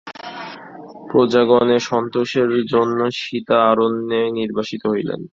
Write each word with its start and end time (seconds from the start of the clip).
প্রজাগণের 1.09 1.81
সন্তোষের 1.89 2.49
জন্য 2.73 2.99
সীতা 3.19 3.59
অরণ্যে 3.71 4.21
নির্বাসিতা 4.37 4.87
হইলেন। 4.89 5.21